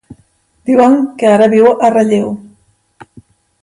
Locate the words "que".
1.21-1.29